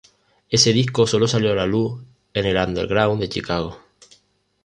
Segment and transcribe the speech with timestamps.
[0.49, 2.01] Ese disco solo salió a la luz
[2.33, 3.77] en el underground de Chicago.